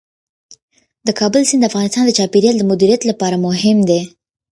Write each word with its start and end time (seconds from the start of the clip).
د 1.07 1.07
کابل 1.19 1.41
سیند 1.49 1.61
د 1.63 1.69
افغانستان 1.69 2.03
د 2.05 2.11
چاپیریال 2.17 2.55
د 2.57 2.63
مدیریت 2.71 3.01
لپاره 3.09 3.35
مهم 3.47 3.77
دی. 3.89 4.01